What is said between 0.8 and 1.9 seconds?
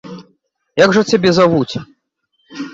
Як жа цябе завуць?